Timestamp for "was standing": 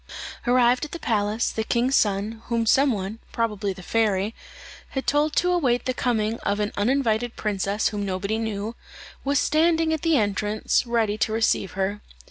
9.23-9.93